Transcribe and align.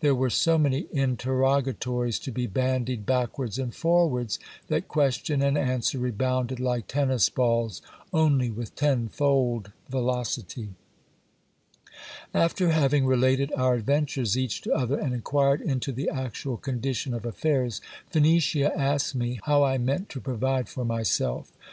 There 0.00 0.16
were 0.16 0.30
so 0.30 0.58
many 0.58 0.88
in 0.92 1.16
terrogatories 1.16 2.18
to 2.22 2.32
be 2.32 2.48
bandied 2.48 3.06
backwards 3.06 3.56
and 3.56 3.72
forwards, 3.72 4.40
that 4.66 4.88
question 4.88 5.40
and 5.42 5.56
answer 5.56 6.00
rebounded 6.00 6.58
like 6.58 6.88
tennis 6.88 7.28
balls, 7.28 7.82
only 8.12 8.50
with 8.50 8.74
tenfold 8.74 9.70
velocity. 9.88 10.70
After 12.34 12.70
having 12.70 13.06
related 13.06 13.52
our 13.52 13.74
adventures 13.74 14.36
each 14.36 14.60
to 14.62 14.72
other, 14.74 14.98
and 14.98 15.14
inquired 15.14 15.60
into 15.60 15.92
the 15.92 16.10
actual 16.10 16.56
condition 16.56 17.14
of 17.14 17.24
affairs, 17.24 17.80
Phenicia 18.10 18.76
asked 18.76 19.14
me 19.14 19.38
how 19.44 19.62
I 19.62 19.78
meant 19.78 20.08
to 20.08 20.20
provide 20.20 20.68
for 20.68 20.84
myself. 20.84 21.52